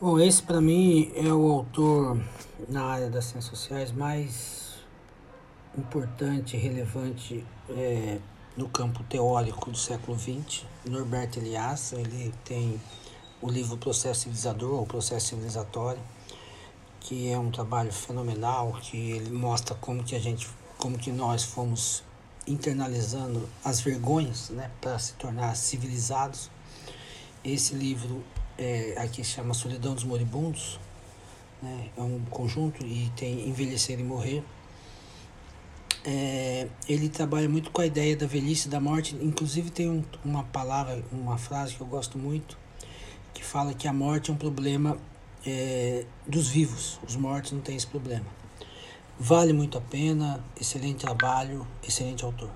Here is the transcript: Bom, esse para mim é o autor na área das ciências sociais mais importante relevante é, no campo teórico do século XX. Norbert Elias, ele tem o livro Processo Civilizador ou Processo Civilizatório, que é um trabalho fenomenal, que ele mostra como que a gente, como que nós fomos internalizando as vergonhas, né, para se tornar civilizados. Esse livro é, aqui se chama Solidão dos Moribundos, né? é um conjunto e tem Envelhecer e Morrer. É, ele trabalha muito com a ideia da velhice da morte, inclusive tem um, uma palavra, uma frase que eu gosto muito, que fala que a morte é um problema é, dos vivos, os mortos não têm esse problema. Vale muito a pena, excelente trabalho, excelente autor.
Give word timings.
Bom, 0.00 0.20
esse 0.20 0.40
para 0.40 0.60
mim 0.60 1.10
é 1.16 1.32
o 1.32 1.50
autor 1.50 2.22
na 2.68 2.84
área 2.84 3.10
das 3.10 3.24
ciências 3.24 3.46
sociais 3.46 3.90
mais 3.90 4.74
importante 5.76 6.56
relevante 6.56 7.44
é, 7.68 8.20
no 8.56 8.68
campo 8.68 9.02
teórico 9.02 9.72
do 9.72 9.76
século 9.76 10.16
XX. 10.16 10.64
Norbert 10.84 11.30
Elias, 11.36 11.92
ele 11.94 12.32
tem 12.44 12.80
o 13.42 13.50
livro 13.50 13.76
Processo 13.76 14.20
Civilizador 14.20 14.78
ou 14.78 14.86
Processo 14.86 15.30
Civilizatório, 15.30 16.00
que 17.00 17.28
é 17.28 17.36
um 17.36 17.50
trabalho 17.50 17.92
fenomenal, 17.92 18.78
que 18.80 18.96
ele 18.96 19.30
mostra 19.30 19.74
como 19.74 20.04
que 20.04 20.14
a 20.14 20.20
gente, 20.20 20.48
como 20.76 20.96
que 20.96 21.10
nós 21.10 21.42
fomos 21.42 22.04
internalizando 22.46 23.48
as 23.64 23.80
vergonhas, 23.80 24.50
né, 24.50 24.70
para 24.80 24.96
se 25.00 25.14
tornar 25.14 25.56
civilizados. 25.56 26.48
Esse 27.44 27.74
livro 27.74 28.22
é, 28.58 28.94
aqui 28.98 29.22
se 29.24 29.30
chama 29.30 29.54
Solidão 29.54 29.94
dos 29.94 30.04
Moribundos, 30.04 30.80
né? 31.62 31.90
é 31.96 32.02
um 32.02 32.20
conjunto 32.28 32.84
e 32.84 33.10
tem 33.16 33.48
Envelhecer 33.48 33.98
e 33.98 34.02
Morrer. 34.02 34.42
É, 36.04 36.68
ele 36.88 37.08
trabalha 37.08 37.48
muito 37.48 37.70
com 37.70 37.80
a 37.80 37.86
ideia 37.86 38.16
da 38.16 38.26
velhice 38.26 38.68
da 38.68 38.80
morte, 38.80 39.16
inclusive 39.20 39.70
tem 39.70 39.88
um, 39.88 40.02
uma 40.24 40.42
palavra, 40.44 41.04
uma 41.12 41.38
frase 41.38 41.74
que 41.74 41.80
eu 41.80 41.86
gosto 41.86 42.18
muito, 42.18 42.58
que 43.32 43.44
fala 43.44 43.74
que 43.74 43.86
a 43.86 43.92
morte 43.92 44.30
é 44.30 44.34
um 44.34 44.36
problema 44.36 44.98
é, 45.46 46.04
dos 46.26 46.48
vivos, 46.48 46.98
os 47.06 47.14
mortos 47.14 47.52
não 47.52 47.60
têm 47.60 47.76
esse 47.76 47.86
problema. 47.86 48.26
Vale 49.20 49.52
muito 49.52 49.76
a 49.76 49.80
pena, 49.80 50.42
excelente 50.60 51.04
trabalho, 51.04 51.66
excelente 51.86 52.24
autor. 52.24 52.50